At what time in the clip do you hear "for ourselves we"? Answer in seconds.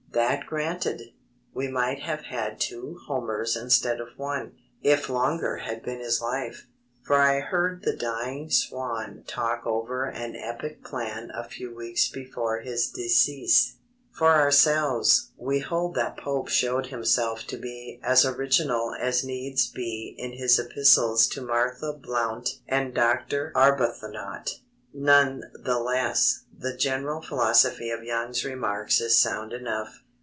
14.11-15.59